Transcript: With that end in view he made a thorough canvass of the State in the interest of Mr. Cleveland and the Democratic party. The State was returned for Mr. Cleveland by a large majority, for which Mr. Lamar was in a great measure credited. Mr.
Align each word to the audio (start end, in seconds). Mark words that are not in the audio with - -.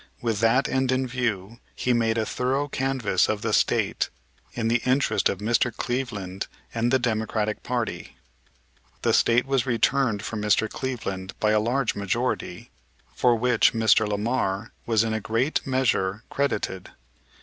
With 0.19 0.39
that 0.39 0.67
end 0.67 0.91
in 0.91 1.05
view 1.05 1.59
he 1.75 1.93
made 1.93 2.17
a 2.17 2.25
thorough 2.25 2.67
canvass 2.67 3.29
of 3.29 3.43
the 3.43 3.53
State 3.53 4.09
in 4.53 4.67
the 4.67 4.81
interest 4.83 5.29
of 5.29 5.37
Mr. 5.37 5.71
Cleveland 5.71 6.47
and 6.73 6.91
the 6.91 6.97
Democratic 6.97 7.61
party. 7.61 8.15
The 9.03 9.13
State 9.13 9.45
was 9.45 9.67
returned 9.67 10.23
for 10.23 10.37
Mr. 10.37 10.67
Cleveland 10.67 11.35
by 11.39 11.51
a 11.51 11.59
large 11.59 11.93
majority, 11.93 12.71
for 13.13 13.35
which 13.35 13.73
Mr. 13.73 14.07
Lamar 14.07 14.71
was 14.87 15.03
in 15.03 15.13
a 15.13 15.19
great 15.21 15.67
measure 15.67 16.23
credited. 16.31 16.85
Mr. 16.85 16.93